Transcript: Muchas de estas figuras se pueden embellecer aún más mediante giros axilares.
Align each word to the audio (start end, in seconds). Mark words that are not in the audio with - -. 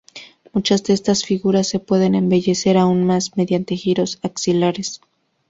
Muchas 0.51 0.83
de 0.83 0.95
estas 0.95 1.23
figuras 1.23 1.67
se 1.67 1.77
pueden 1.77 2.15
embellecer 2.15 2.75
aún 2.75 3.03
más 3.05 3.37
mediante 3.37 3.77
giros 3.77 4.17
axilares. 4.23 4.99